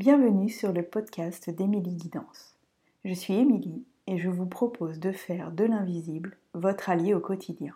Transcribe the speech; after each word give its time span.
Bienvenue 0.00 0.48
sur 0.48 0.72
le 0.72 0.82
podcast 0.82 1.50
d'Émilie 1.50 1.94
Guidance. 1.94 2.56
Je 3.04 3.12
suis 3.12 3.34
Émilie 3.34 3.84
et 4.06 4.16
je 4.16 4.30
vous 4.30 4.46
propose 4.46 4.98
de 4.98 5.12
faire 5.12 5.52
de 5.52 5.64
l'invisible 5.64 6.38
votre 6.54 6.88
allié 6.88 7.12
au 7.12 7.20
quotidien. 7.20 7.74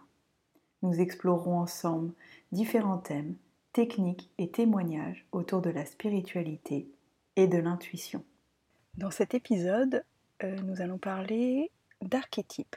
Nous 0.81 1.03
explorerons 1.03 1.59
ensemble 1.59 2.15
différents 2.51 2.97
thèmes, 2.97 3.35
techniques 3.75 4.31
et 4.39 4.49
témoignages 4.49 5.27
autour 5.33 5.61
de 5.61 5.69
la 5.69 5.85
spiritualité 5.85 6.89
et 7.37 7.47
de 7.47 7.59
l'intuition. 7.59 8.25
Dans 8.97 9.11
cet 9.11 9.35
épisode, 9.35 10.03
euh, 10.43 10.57
nous 10.63 10.81
allons 10.81 10.97
parler 10.97 11.71
d'archétypes. 12.01 12.77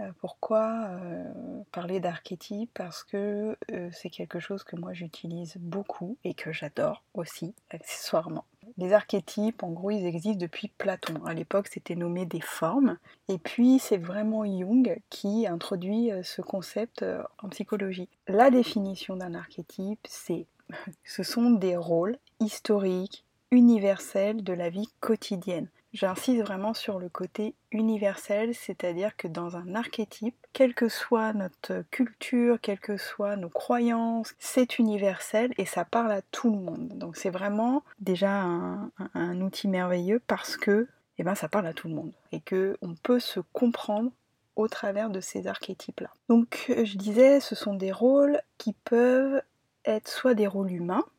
Euh, 0.00 0.12
pourquoi 0.20 0.88
euh, 0.90 1.24
parler 1.72 1.98
d'archétypes? 1.98 2.72
Parce 2.74 3.04
que 3.04 3.56
c'est 3.90 4.10
quelque 4.10 4.38
chose 4.38 4.64
que 4.64 4.76
moi 4.76 4.92
j'utilise 4.92 5.56
beaucoup 5.56 6.18
et 6.24 6.34
que 6.34 6.52
j'adore 6.52 7.02
aussi, 7.14 7.54
accessoirement. 7.70 8.44
Les 8.78 8.92
archétypes, 8.92 9.62
en 9.62 9.70
gros, 9.70 9.90
ils 9.90 10.06
existent 10.06 10.38
depuis 10.38 10.68
Platon. 10.68 11.24
À 11.24 11.32
l'époque, 11.32 11.68
c'était 11.68 11.94
nommé 11.94 12.26
des 12.26 12.40
formes. 12.40 12.98
Et 13.28 13.38
puis, 13.38 13.78
c'est 13.78 13.96
vraiment 13.96 14.44
Jung 14.44 14.98
qui 15.08 15.46
introduit 15.46 16.10
ce 16.22 16.42
concept 16.42 17.04
en 17.42 17.48
psychologie. 17.48 18.08
La 18.28 18.50
définition 18.50 19.16
d'un 19.16 19.34
archétype, 19.34 20.06
c'est 20.06 20.46
ce 21.04 21.22
sont 21.22 21.50
des 21.50 21.76
rôles 21.76 22.18
historiques, 22.40 23.24
universels 23.50 24.42
de 24.42 24.52
la 24.52 24.70
vie 24.70 24.88
quotidienne. 25.00 25.68
J'insiste 25.96 26.42
vraiment 26.42 26.74
sur 26.74 26.98
le 26.98 27.08
côté 27.08 27.54
universel, 27.70 28.54
c'est-à-dire 28.54 29.16
que 29.16 29.28
dans 29.28 29.56
un 29.56 29.74
archétype, 29.74 30.36
quelle 30.52 30.74
que 30.74 30.90
soit 30.90 31.32
notre 31.32 31.84
culture, 31.90 32.60
quelles 32.60 32.80
que 32.80 32.98
soient 32.98 33.36
nos 33.36 33.48
croyances, 33.48 34.34
c'est 34.38 34.78
universel 34.78 35.54
et 35.56 35.64
ça 35.64 35.86
parle 35.86 36.12
à 36.12 36.20
tout 36.20 36.50
le 36.50 36.58
monde. 36.58 36.88
Donc 36.98 37.16
c'est 37.16 37.30
vraiment 37.30 37.82
déjà 37.98 38.42
un, 38.42 39.40
outil 39.40 39.68
merveilleux 39.68 40.20
parce 40.26 40.58
que 40.58 40.86
eh 41.16 41.22
ben, 41.22 41.34
ça 41.34 41.48
parle 41.48 41.66
à 41.66 41.72
tout 41.72 41.88
le 41.88 41.94
monde 41.94 42.12
et 42.30 42.40
que 42.40 42.76
on 42.82 42.94
peut 42.94 43.18
se 43.18 43.40
comprendre 43.54 44.10
au 44.54 44.68
travers 44.68 45.08
de 45.08 45.20
ces 45.20 45.46
archétypes-là. 45.46 46.10
Donc 46.28 46.66
je 46.68 46.98
disais, 46.98 47.40
ce 47.40 47.54
sont 47.54 47.72
des 47.72 47.90
rôles 47.90 48.38
qui 48.58 48.74
peuvent 48.84 49.40
être 49.86 50.08
soit 50.08 50.34
des 50.34 50.46
rôles 50.46 50.72
humains, 50.72 51.04
euh, 51.06 51.15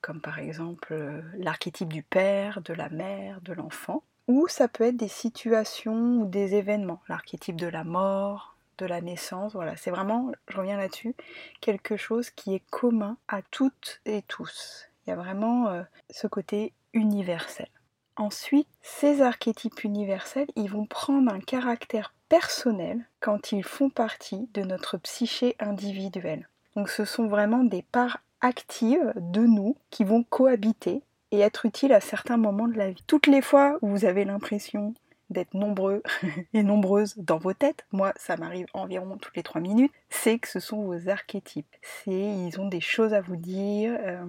comme 0.00 0.20
par 0.20 0.38
exemple 0.38 0.92
euh, 0.92 1.22
l'archétype 1.38 1.92
du 1.92 2.02
père, 2.02 2.60
de 2.62 2.74
la 2.74 2.88
mère, 2.88 3.40
de 3.42 3.52
l'enfant, 3.52 4.02
ou 4.28 4.48
ça 4.48 4.68
peut 4.68 4.84
être 4.84 4.96
des 4.96 5.08
situations 5.08 6.22
ou 6.22 6.26
des 6.26 6.54
événements, 6.54 7.00
l'archétype 7.08 7.56
de 7.56 7.66
la 7.66 7.84
mort, 7.84 8.56
de 8.78 8.86
la 8.86 9.00
naissance, 9.00 9.52
voilà, 9.52 9.76
c'est 9.76 9.90
vraiment, 9.90 10.32
je 10.48 10.56
reviens 10.56 10.76
là-dessus, 10.76 11.14
quelque 11.60 11.96
chose 11.96 12.30
qui 12.30 12.54
est 12.54 12.64
commun 12.70 13.16
à 13.28 13.42
toutes 13.42 14.00
et 14.04 14.22
tous. 14.22 14.88
Il 15.06 15.10
y 15.10 15.12
a 15.12 15.16
vraiment 15.16 15.68
euh, 15.68 15.82
ce 16.10 16.26
côté 16.26 16.72
universel. 16.92 17.68
Ensuite, 18.16 18.68
ces 18.82 19.22
archétypes 19.22 19.84
universels, 19.84 20.48
ils 20.56 20.70
vont 20.70 20.86
prendre 20.86 21.32
un 21.32 21.40
caractère 21.40 22.14
personnel 22.28 23.06
quand 23.20 23.52
ils 23.52 23.64
font 23.64 23.90
partie 23.90 24.48
de 24.54 24.62
notre 24.62 24.98
psyché 24.98 25.56
individuelle. 25.58 26.48
Donc 26.76 26.88
ce 26.88 27.04
sont 27.04 27.26
vraiment 27.26 27.64
des 27.64 27.82
parts 27.82 28.18
actives 28.42 29.12
de 29.16 29.40
nous 29.40 29.76
qui 29.90 30.04
vont 30.04 30.24
cohabiter 30.24 31.02
et 31.30 31.40
être 31.40 31.64
utiles 31.64 31.94
à 31.94 32.00
certains 32.00 32.36
moments 32.36 32.68
de 32.68 32.76
la 32.76 32.90
vie. 32.90 33.02
Toutes 33.06 33.26
les 33.26 33.40
fois 33.40 33.78
où 33.80 33.88
vous 33.88 34.04
avez 34.04 34.24
l'impression 34.24 34.94
d'être 35.30 35.54
nombreux 35.54 36.02
et 36.52 36.62
nombreuses 36.62 37.14
dans 37.16 37.38
vos 37.38 37.54
têtes, 37.54 37.86
moi 37.90 38.12
ça 38.16 38.36
m'arrive 38.36 38.66
environ 38.74 39.16
toutes 39.16 39.36
les 39.36 39.42
trois 39.42 39.62
minutes, 39.62 39.92
c'est 40.10 40.38
que 40.38 40.48
ce 40.48 40.60
sont 40.60 40.82
vos 40.82 41.08
archétypes. 41.08 41.74
C'est 41.82 42.12
ils 42.12 42.60
ont 42.60 42.68
des 42.68 42.82
choses 42.82 43.14
à 43.14 43.22
vous 43.22 43.36
dire. 43.36 43.96
Euh, 44.02 44.26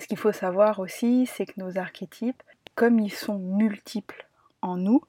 ce 0.00 0.06
qu'il 0.06 0.16
faut 0.16 0.32
savoir 0.32 0.80
aussi, 0.80 1.26
c'est 1.26 1.44
que 1.44 1.60
nos 1.60 1.76
archétypes, 1.76 2.42
comme 2.74 2.98
ils 2.98 3.12
sont 3.12 3.38
multiples 3.38 4.26
en 4.62 4.76
nous, 4.76 5.02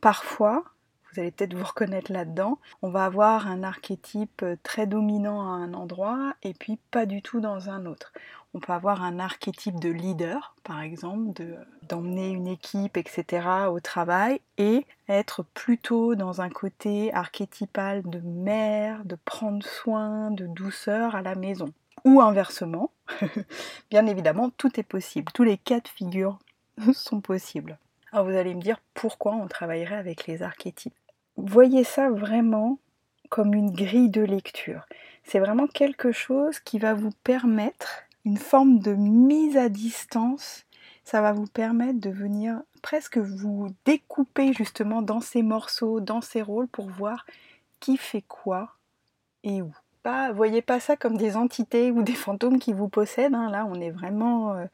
parfois 0.00 0.64
vous 1.12 1.20
allez 1.20 1.30
peut-être 1.30 1.54
vous 1.54 1.64
reconnaître 1.64 2.12
là-dedans. 2.12 2.58
On 2.80 2.88
va 2.88 3.04
avoir 3.04 3.46
un 3.46 3.62
archétype 3.62 4.44
très 4.62 4.86
dominant 4.86 5.42
à 5.42 5.50
un 5.56 5.74
endroit 5.74 6.34
et 6.42 6.54
puis 6.54 6.78
pas 6.90 7.06
du 7.06 7.20
tout 7.20 7.40
dans 7.40 7.68
un 7.68 7.86
autre. 7.86 8.12
On 8.54 8.60
peut 8.60 8.72
avoir 8.72 9.02
un 9.02 9.18
archétype 9.18 9.80
de 9.80 9.88
leader, 9.88 10.54
par 10.62 10.80
exemple, 10.82 11.42
d'emmener 11.88 12.30
une 12.30 12.46
équipe, 12.46 12.98
etc. 12.98 13.46
au 13.70 13.80
travail 13.80 14.40
et 14.58 14.86
être 15.08 15.42
plutôt 15.54 16.14
dans 16.14 16.42
un 16.42 16.50
côté 16.50 17.12
archétypal 17.14 18.02
de 18.04 18.20
mère, 18.20 19.04
de 19.04 19.16
prendre 19.24 19.64
soin, 19.64 20.30
de 20.30 20.46
douceur 20.46 21.14
à 21.14 21.22
la 21.22 21.34
maison. 21.34 21.72
Ou 22.04 22.20
inversement, 22.20 22.90
bien 23.90 24.06
évidemment, 24.06 24.50
tout 24.50 24.78
est 24.78 24.82
possible. 24.82 25.32
Tous 25.32 25.44
les 25.44 25.56
cas 25.56 25.80
de 25.80 25.88
figure 25.88 26.38
sont 26.94 27.20
possibles. 27.20 27.78
Alors 28.12 28.26
vous 28.26 28.36
allez 28.36 28.54
me 28.54 28.60
dire 28.60 28.80
pourquoi 28.92 29.32
on 29.32 29.48
travaillerait 29.48 29.96
avec 29.96 30.26
les 30.26 30.42
archétypes 30.42 30.94
voyez 31.36 31.84
ça 31.84 32.10
vraiment 32.10 32.78
comme 33.28 33.54
une 33.54 33.70
grille 33.70 34.10
de 34.10 34.22
lecture. 34.22 34.86
C'est 35.24 35.38
vraiment 35.38 35.66
quelque 35.66 36.12
chose 36.12 36.60
qui 36.60 36.78
va 36.78 36.94
vous 36.94 37.12
permettre 37.24 38.02
une 38.24 38.36
forme 38.36 38.78
de 38.78 38.94
mise 38.94 39.56
à 39.56 39.68
distance. 39.68 40.66
Ça 41.04 41.20
va 41.22 41.32
vous 41.32 41.46
permettre 41.46 42.00
de 42.00 42.10
venir 42.10 42.60
presque 42.82 43.18
vous 43.18 43.68
découper 43.84 44.52
justement 44.52 45.02
dans 45.02 45.20
ces 45.20 45.42
morceaux, 45.42 46.00
dans 46.00 46.20
ces 46.20 46.42
rôles 46.42 46.68
pour 46.68 46.88
voir 46.90 47.24
qui 47.80 47.96
fait 47.96 48.22
quoi 48.22 48.76
et 49.44 49.62
où. 49.62 49.72
Pas, 50.02 50.32
voyez 50.32 50.62
pas 50.62 50.80
ça 50.80 50.96
comme 50.96 51.16
des 51.16 51.36
entités 51.36 51.90
ou 51.92 52.02
des 52.02 52.14
fantômes 52.14 52.58
qui 52.58 52.72
vous 52.72 52.88
possèdent. 52.88 53.34
Hein. 53.34 53.50
Là, 53.50 53.66
on 53.70 53.80
est 53.80 53.90
vraiment 53.90 54.54
euh, 54.54 54.64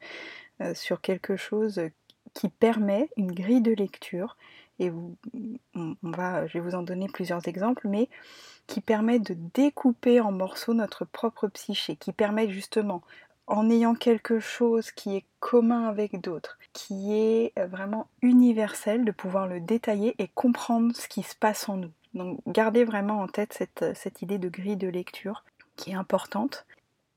euh, 0.61 0.73
sur 0.73 1.01
quelque 1.01 1.35
chose 1.35 1.81
qui 2.33 2.49
permet 2.49 3.09
une 3.15 3.31
grille 3.31 3.61
de 3.61 3.71
lecture 3.71 4.37
et 4.79 4.91
on 5.75 5.95
va, 6.03 6.47
je 6.47 6.53
vais 6.53 6.59
vous 6.59 6.75
en 6.75 6.83
donner 6.83 7.07
plusieurs 7.07 7.47
exemples, 7.47 7.87
mais 7.87 8.09
qui 8.67 8.81
permet 8.81 9.19
de 9.19 9.35
découper 9.53 10.21
en 10.21 10.31
morceaux 10.31 10.73
notre 10.73 11.05
propre 11.05 11.47
psyché, 11.47 11.95
qui 11.95 12.13
permet 12.13 12.49
justement, 12.49 13.01
en 13.47 13.69
ayant 13.69 13.95
quelque 13.95 14.39
chose 14.39 14.91
qui 14.91 15.15
est 15.15 15.25
commun 15.39 15.87
avec 15.87 16.21
d'autres, 16.21 16.59
qui 16.71 17.13
est 17.13 17.51
euh, 17.57 17.65
vraiment 17.65 18.07
universel, 18.21 19.05
de 19.05 19.11
pouvoir 19.11 19.47
le 19.47 19.59
détailler 19.59 20.15
et 20.19 20.27
comprendre 20.27 20.95
ce 20.95 21.07
qui 21.07 21.23
se 21.23 21.35
passe 21.35 21.67
en 21.67 21.77
nous. 21.77 21.91
Donc 22.13 22.39
gardez 22.47 22.83
vraiment 22.83 23.21
en 23.21 23.27
tête 23.27 23.53
cette, 23.53 23.85
cette 23.95 24.21
idée 24.21 24.37
de 24.37 24.49
grille 24.49 24.77
de 24.77 24.87
lecture 24.87 25.43
qui 25.75 25.91
est 25.91 25.95
importante. 25.95 26.65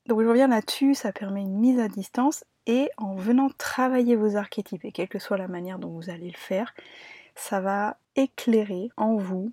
Donc 0.06 0.20
je 0.20 0.26
reviens 0.26 0.48
là-dessus, 0.48 0.94
ça 0.94 1.12
permet 1.12 1.42
une 1.42 1.58
mise 1.58 1.78
à 1.78 1.88
distance 1.88 2.44
et 2.66 2.90
en 2.96 3.14
venant 3.14 3.50
travailler 3.58 4.16
vos 4.16 4.36
archétypes, 4.36 4.84
et 4.84 4.92
quelle 4.92 5.08
que 5.08 5.18
soit 5.18 5.36
la 5.36 5.48
manière 5.48 5.78
dont 5.78 5.90
vous 5.90 6.10
allez 6.10 6.30
le 6.30 6.38
faire, 6.38 6.74
ça 7.34 7.60
va 7.60 7.97
éclairer 8.16 8.91
en 8.97 9.16
vous 9.16 9.53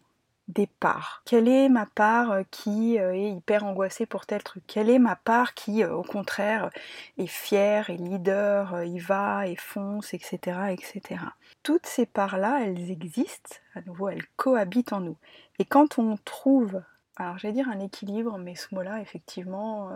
des 0.50 0.68
parts. 0.68 1.22
Quelle 1.26 1.48
est 1.48 1.70
ma 1.70 1.86
part 1.86 2.32
euh, 2.32 2.44
qui 2.50 3.00
euh, 3.00 3.14
est 3.14 3.32
hyper 3.32 3.64
angoissée 3.64 4.08
pour 4.08 4.26
tel 4.26 4.44
truc? 4.44 4.64
Quelle 4.68 4.90
est 4.90 5.00
ma 5.00 5.16
part 5.16 5.54
qui, 5.54 5.84
euh, 5.84 5.94
au 5.94 6.02
contraire, 6.02 6.72
est 7.18 7.28
fière, 7.28 7.90
et 7.90 7.98
leader, 7.98 8.84
y 8.84 9.00
va 9.00 9.48
et 9.48 9.56
fonce, 9.56 10.14
etc., 10.14 10.72
etc. 10.72 11.22
Toutes 11.62 11.86
ces 11.86 12.08
parts-là, 12.08 12.62
elles 12.64 12.90
existent, 12.90 13.58
à 13.76 13.82
nouveau, 13.82 14.10
elles 14.10 14.26
cohabitent 14.36 14.92
en 14.92 15.02
nous. 15.02 15.18
Et 15.60 15.66
quand 15.66 16.00
on 16.00 16.18
trouve, 16.26 16.82
alors 17.16 17.38
j'allais 17.38 17.54
dire 17.54 17.70
un 17.70 17.80
équilibre, 17.80 18.40
mais 18.40 18.56
ce 18.56 18.74
mot-là, 18.74 19.02
effectivement, 19.02 19.92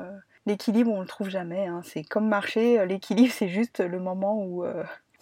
l'équilibre, 0.45 0.91
on 0.91 1.01
le 1.01 1.07
trouve 1.07 1.29
jamais. 1.29 1.65
Hein. 1.65 1.81
C'est 1.83 2.03
comme 2.03 2.27
marcher, 2.27 2.85
l'équilibre, 2.85 3.33
c'est 3.35 3.49
juste 3.49 3.79
le 3.79 3.99
moment 3.99 4.43
où 4.43 4.63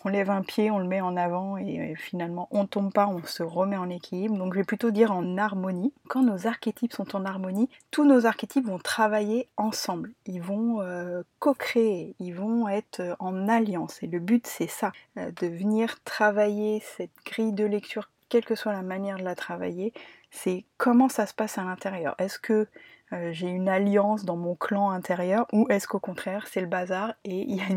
on 0.03 0.09
lève 0.09 0.29
un 0.29 0.41
pied, 0.41 0.71
on 0.71 0.79
le 0.79 0.87
met 0.87 1.01
en 1.01 1.15
avant 1.17 1.57
et 1.57 1.95
finalement 1.95 2.47
on 2.51 2.65
tombe 2.65 2.91
pas, 2.91 3.07
on 3.07 3.23
se 3.23 3.43
remet 3.43 3.77
en 3.77 3.89
équilibre. 3.89 4.37
Donc 4.37 4.53
je 4.53 4.59
vais 4.59 4.65
plutôt 4.65 4.91
dire 4.91 5.11
en 5.11 5.37
harmonie. 5.37 5.93
Quand 6.07 6.23
nos 6.23 6.47
archétypes 6.47 6.93
sont 6.93 7.15
en 7.15 7.25
harmonie, 7.25 7.69
tous 7.91 8.05
nos 8.05 8.25
archétypes 8.25 8.65
vont 8.65 8.79
travailler 8.79 9.47
ensemble. 9.57 10.13
Ils 10.25 10.41
vont 10.41 10.81
euh, 10.81 11.23
co-créer, 11.39 12.15
ils 12.19 12.33
vont 12.33 12.67
être 12.67 12.99
euh, 12.99 13.15
en 13.19 13.47
alliance. 13.47 14.01
Et 14.03 14.07
le 14.07 14.19
but 14.19 14.47
c'est 14.47 14.67
ça, 14.67 14.91
euh, 15.17 15.31
de 15.31 15.47
venir 15.47 16.01
travailler 16.03 16.81
cette 16.97 17.11
grille 17.25 17.53
de 17.53 17.65
lecture, 17.65 18.09
quelle 18.29 18.45
que 18.45 18.55
soit 18.55 18.73
la 18.73 18.81
manière 18.81 19.17
de 19.17 19.23
la 19.23 19.35
travailler, 19.35 19.93
c'est 20.31 20.65
comment 20.77 21.09
ça 21.09 21.25
se 21.25 21.33
passe 21.33 21.57
à 21.57 21.63
l'intérieur. 21.63 22.15
Est-ce 22.17 22.39
que 22.39 22.67
euh, 23.13 23.31
j'ai 23.33 23.49
une 23.49 23.67
alliance 23.67 24.23
dans 24.23 24.37
mon 24.37 24.55
clan 24.55 24.91
intérieur 24.91 25.45
ou 25.51 25.67
est-ce 25.69 25.87
qu'au 25.87 25.99
contraire 25.99 26.47
c'est 26.47 26.61
le 26.61 26.67
bazar 26.67 27.13
et 27.25 27.41
il 27.41 27.55
y 27.55 27.61
a 27.61 27.69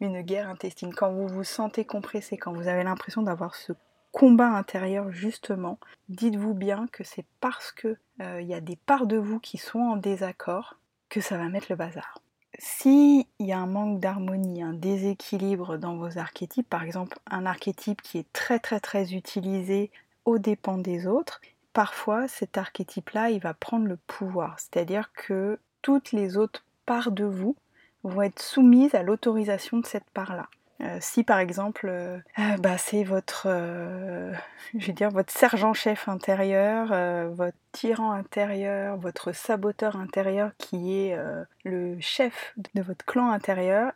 une, 0.00 0.22
guerre 0.22 0.48
intestine? 0.48 0.94
Quand 0.94 1.12
vous 1.12 1.28
vous 1.28 1.44
sentez 1.44 1.84
compressé, 1.84 2.36
quand 2.36 2.52
vous 2.52 2.68
avez 2.68 2.82
l'impression 2.82 3.22
d'avoir 3.22 3.54
ce 3.54 3.72
combat 4.12 4.48
intérieur 4.48 5.10
justement, 5.10 5.78
dites-vous 6.08 6.54
bien 6.54 6.86
que 6.92 7.04
c'est 7.04 7.26
parce 7.40 7.72
que 7.72 7.96
euh, 8.20 8.40
il 8.40 8.46
y 8.46 8.54
a 8.54 8.60
des 8.60 8.76
parts 8.76 9.06
de 9.06 9.16
vous 9.16 9.40
qui 9.40 9.58
sont 9.58 9.80
en 9.80 9.96
désaccord 9.96 10.76
que 11.08 11.20
ça 11.20 11.36
va 11.36 11.48
mettre 11.48 11.66
le 11.70 11.76
bazar. 11.76 12.20
S'il 12.58 13.24
y 13.40 13.52
a 13.52 13.58
un 13.58 13.66
manque 13.66 13.98
d'harmonie, 13.98 14.62
un 14.62 14.72
déséquilibre 14.72 15.76
dans 15.76 15.96
vos 15.96 16.18
archétypes, 16.18 16.68
par 16.68 16.84
exemple 16.84 17.18
un 17.26 17.46
archétype 17.46 18.00
qui 18.00 18.18
est 18.18 18.32
très 18.32 18.60
très 18.60 18.80
très 18.80 19.12
utilisé 19.12 19.90
aux 20.24 20.38
dépens 20.38 20.78
des 20.78 21.06
autres, 21.06 21.40
parfois 21.74 22.26
cet 22.28 22.56
archétype-là, 22.56 23.28
il 23.28 23.40
va 23.40 23.52
prendre 23.52 23.86
le 23.86 23.98
pouvoir. 24.06 24.58
C'est-à-dire 24.58 25.12
que 25.12 25.58
toutes 25.82 26.12
les 26.12 26.38
autres 26.38 26.64
parts 26.86 27.12
de 27.12 27.24
vous 27.24 27.56
vont 28.04 28.22
être 28.22 28.40
soumises 28.40 28.94
à 28.94 29.02
l'autorisation 29.02 29.78
de 29.78 29.86
cette 29.86 30.08
part-là. 30.10 30.48
Euh, 30.80 30.98
si 31.00 31.22
par 31.22 31.38
exemple, 31.38 31.86
euh, 31.88 32.18
bah, 32.58 32.78
c'est 32.78 33.04
votre, 33.04 33.46
je 34.78 35.08
votre 35.08 35.32
sergent-chef 35.32 36.08
intérieur, 36.08 36.88
votre 37.32 37.56
tyran 37.72 38.12
intérieur, 38.12 38.96
votre 38.96 39.32
saboteur 39.32 39.96
intérieur 39.96 40.52
qui 40.56 40.96
est 40.96 41.18
le 41.64 42.00
chef 42.00 42.54
de 42.74 42.82
votre 42.82 43.04
clan 43.04 43.30
intérieur, 43.30 43.92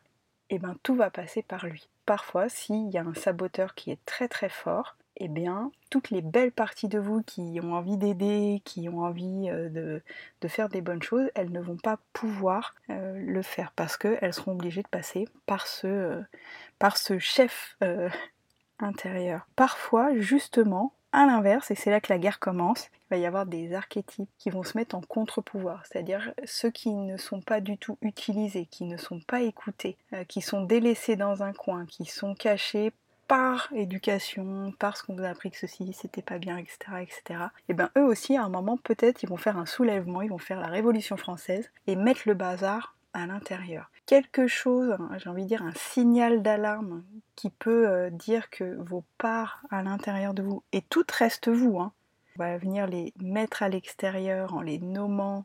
et 0.50 0.54
eh 0.54 0.58
ben 0.58 0.76
tout 0.82 0.94
va 0.94 1.10
passer 1.10 1.42
par 1.42 1.66
lui. 1.66 1.88
Parfois, 2.06 2.48
s'il 2.48 2.88
y 2.88 2.96
a 2.96 3.02
un 3.02 3.12
saboteur 3.12 3.74
qui 3.74 3.90
est 3.90 4.02
très 4.06 4.28
très 4.28 4.48
fort, 4.48 4.96
eh 5.20 5.28
bien, 5.28 5.72
toutes 5.90 6.10
les 6.10 6.22
belles 6.22 6.52
parties 6.52 6.88
de 6.88 6.98
vous 6.98 7.22
qui 7.22 7.60
ont 7.62 7.74
envie 7.74 7.96
d'aider, 7.96 8.62
qui 8.64 8.88
ont 8.88 9.00
envie 9.00 9.50
euh, 9.50 10.00
de, 10.40 10.48
faire 10.48 10.68
des 10.68 10.80
bonnes 10.80 11.02
choses, 11.02 11.28
elles 11.34 11.50
ne 11.50 11.60
vont 11.60 11.76
pas 11.76 11.98
pouvoir 12.12 12.74
euh, 12.90 13.18
le 13.18 13.42
faire 13.42 13.72
parce 13.74 13.96
qu'elles 13.96 14.32
seront 14.32 14.52
obligées 14.52 14.82
de 14.82 14.88
passer 14.88 15.28
par 15.46 15.66
ce, 15.66 15.86
euh, 15.86 16.20
par 16.78 16.96
ce 16.96 17.18
chef 17.18 17.76
intérieur. 18.78 19.48
Parfois, 19.56 20.16
justement, 20.16 20.92
à 21.10 21.26
l'inverse, 21.26 21.70
et 21.72 21.74
c'est 21.74 21.90
là 21.90 22.00
que 22.00 22.12
la 22.12 22.18
guerre 22.18 22.38
commence, 22.38 22.88
il 23.10 23.14
va 23.14 23.16
y 23.16 23.26
avoir 23.26 23.46
des 23.46 23.74
archétypes 23.74 24.28
qui 24.38 24.50
vont 24.50 24.62
se 24.62 24.78
mettre 24.78 24.94
en 24.94 25.00
contre-pouvoir, 25.00 25.84
c'est-à-dire 25.84 26.32
ceux 26.44 26.70
qui 26.70 26.90
ne 26.90 27.16
sont 27.16 27.40
pas 27.40 27.60
du 27.60 27.76
tout 27.76 27.98
utilisés, 28.02 28.66
qui 28.66 28.84
ne 28.84 28.98
sont 28.98 29.20
pas 29.20 29.40
écoutés, 29.40 29.96
qui 30.28 30.42
sont 30.42 30.62
délaissés 30.62 31.16
dans 31.16 31.42
un 31.42 31.54
coin, 31.54 31.86
qui 31.86 32.04
sont 32.04 32.34
cachés 32.34 32.92
par 33.28 33.68
éducation, 33.74 34.72
parce 34.78 35.02
qu'on 35.02 35.14
vous 35.14 35.22
a 35.22 35.28
appris 35.28 35.50
que 35.50 35.58
ceci 35.58 35.92
c'était 35.92 36.22
pas 36.22 36.38
bien, 36.38 36.56
etc., 36.56 36.78
etc. 37.02 37.40
Et 37.68 37.74
bien 37.74 37.90
eux 37.96 38.04
aussi, 38.04 38.36
à 38.36 38.42
un 38.42 38.48
moment, 38.48 38.78
peut-être, 38.78 39.22
ils 39.22 39.28
vont 39.28 39.36
faire 39.36 39.58
un 39.58 39.66
soulèvement, 39.66 40.22
ils 40.22 40.30
vont 40.30 40.38
faire 40.38 40.60
la 40.60 40.68
Révolution 40.68 41.16
française 41.16 41.70
et 41.86 41.94
mettre 41.94 42.22
le 42.24 42.34
bazar 42.34 42.96
à 43.12 43.26
l'intérieur. 43.26 43.90
Quelque 44.06 44.46
chose, 44.46 44.96
j'ai 45.18 45.28
envie 45.28 45.42
de 45.42 45.48
dire 45.48 45.62
un 45.62 45.74
signal 45.74 46.42
d'alarme 46.42 47.04
qui 47.36 47.50
peut 47.50 47.86
euh, 47.86 48.10
dire 48.10 48.48
que 48.48 48.76
vos 48.80 49.04
parts 49.18 49.62
à 49.70 49.82
l'intérieur 49.82 50.32
de 50.32 50.42
vous, 50.42 50.62
et 50.72 50.82
tout 50.82 51.04
reste 51.12 51.48
vous, 51.48 51.78
hein, 51.78 51.92
on 52.36 52.42
va 52.42 52.56
venir 52.56 52.86
les 52.86 53.12
mettre 53.20 53.62
à 53.62 53.68
l'extérieur 53.68 54.54
en 54.54 54.62
les 54.62 54.78
nommant 54.78 55.44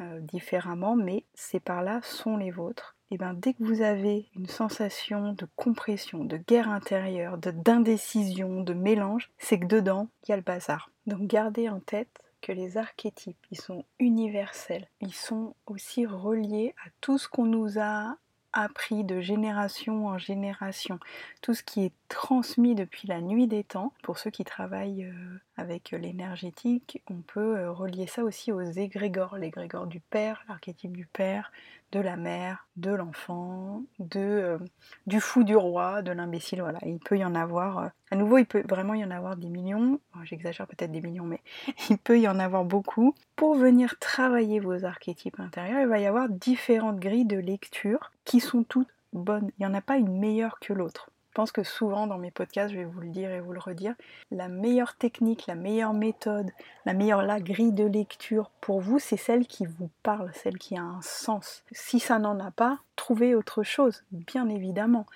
euh, 0.00 0.20
différemment, 0.20 0.96
mais 0.96 1.24
ces 1.34 1.60
parts-là 1.60 2.00
sont 2.02 2.36
les 2.36 2.50
vôtres 2.50 2.93
et 3.10 3.14
eh 3.14 3.18
ben, 3.18 3.34
dès 3.34 3.52
que 3.52 3.62
vous 3.62 3.82
avez 3.82 4.26
une 4.34 4.48
sensation 4.48 5.34
de 5.34 5.46
compression, 5.56 6.24
de 6.24 6.38
guerre 6.38 6.70
intérieure, 6.70 7.36
d'indécision, 7.36 8.62
de, 8.62 8.72
mélange, 8.72 9.30
c'est 9.38 9.60
que 9.60 9.66
dedans, 9.66 10.08
il 10.22 10.30
y 10.30 10.32
a 10.32 10.36
le 10.36 10.42
bazar. 10.42 10.90
Donc 11.06 11.20
gardez 11.26 11.68
en 11.68 11.80
tête 11.80 12.08
que 12.40 12.50
les 12.50 12.78
archétypes, 12.78 13.36
ils 13.50 13.60
sont 13.60 13.84
universels. 13.98 14.88
Ils 15.00 15.14
sont 15.14 15.54
aussi 15.66 16.06
reliés 16.06 16.74
à 16.84 16.88
tout 17.02 17.18
ce 17.18 17.28
qu'on 17.28 17.44
nous 17.44 17.78
a 17.78 18.16
appris 18.54 19.04
de 19.04 19.20
génération 19.20 20.06
en 20.06 20.16
génération, 20.16 20.98
tout 21.42 21.54
ce 21.54 21.62
qui 21.62 21.84
est 21.84 21.92
transmis 22.08 22.74
depuis 22.74 23.08
la 23.08 23.20
nuit 23.20 23.46
des 23.46 23.64
temps. 23.64 23.92
Pour 24.02 24.18
ceux 24.18 24.30
qui 24.30 24.44
travaillent 24.44 25.04
euh, 25.04 25.40
avec 25.56 25.90
l'énergétique, 25.90 27.02
on 27.10 27.16
peut 27.16 27.58
euh, 27.58 27.72
relier 27.72 28.06
ça 28.06 28.22
aussi 28.22 28.52
aux 28.52 28.62
égrégores, 28.62 29.36
l'égrégore 29.36 29.86
du 29.86 30.00
père, 30.00 30.44
l'archétype 30.48 30.96
du 30.96 31.06
père, 31.06 31.50
de 31.94 32.00
la 32.00 32.16
mère, 32.16 32.66
de 32.76 32.90
l'enfant, 32.90 33.82
de 34.00 34.18
euh, 34.18 34.58
du 35.06 35.20
fou 35.20 35.44
du 35.44 35.54
roi, 35.54 36.02
de 36.02 36.10
l'imbécile. 36.10 36.60
Voilà, 36.60 36.80
il 36.84 36.98
peut 36.98 37.16
y 37.16 37.24
en 37.24 37.36
avoir. 37.36 37.78
Euh, 37.78 37.88
à 38.10 38.16
nouveau, 38.16 38.38
il 38.38 38.46
peut 38.46 38.64
vraiment 38.68 38.94
y 38.94 39.04
en 39.04 39.12
avoir 39.12 39.36
des 39.36 39.48
millions. 39.48 40.00
J'exagère 40.24 40.66
peut-être 40.66 40.90
des 40.90 41.00
millions, 41.00 41.24
mais 41.24 41.40
il 41.90 41.98
peut 41.98 42.18
y 42.18 42.26
en 42.26 42.40
avoir 42.40 42.64
beaucoup. 42.64 43.14
Pour 43.36 43.54
venir 43.54 43.96
travailler 44.00 44.58
vos 44.58 44.84
archétypes 44.84 45.38
intérieurs, 45.38 45.82
il 45.82 45.86
va 45.86 46.00
y 46.00 46.06
avoir 46.06 46.28
différentes 46.28 46.98
grilles 46.98 47.26
de 47.26 47.38
lecture 47.38 48.10
qui 48.24 48.40
sont 48.40 48.64
toutes 48.64 48.92
bonnes. 49.12 49.50
Il 49.58 49.62
n'y 49.64 49.66
en 49.66 49.74
a 49.74 49.80
pas 49.80 49.96
une 49.96 50.18
meilleure 50.18 50.58
que 50.58 50.72
l'autre. 50.72 51.10
Je 51.34 51.40
pense 51.40 51.50
que 51.50 51.64
souvent 51.64 52.06
dans 52.06 52.16
mes 52.16 52.30
podcasts, 52.30 52.72
je 52.72 52.78
vais 52.78 52.84
vous 52.84 53.00
le 53.00 53.08
dire 53.08 53.32
et 53.32 53.40
vous 53.40 53.52
le 53.52 53.58
redire, 53.58 53.96
la 54.30 54.46
meilleure 54.46 54.94
technique, 54.94 55.48
la 55.48 55.56
meilleure 55.56 55.92
méthode, 55.92 56.52
la 56.86 56.92
meilleure 56.92 57.22
la 57.22 57.40
grille 57.40 57.72
de 57.72 57.84
lecture 57.84 58.52
pour 58.60 58.80
vous, 58.80 59.00
c'est 59.00 59.16
celle 59.16 59.48
qui 59.48 59.66
vous 59.66 59.90
parle, 60.04 60.30
celle 60.32 60.58
qui 60.58 60.78
a 60.78 60.82
un 60.82 61.02
sens. 61.02 61.64
Si 61.72 61.98
ça 61.98 62.20
n'en 62.20 62.38
a 62.38 62.52
pas, 62.52 62.78
trouvez 62.94 63.34
autre 63.34 63.64
chose, 63.64 64.04
bien 64.12 64.48
évidemment. 64.48 65.06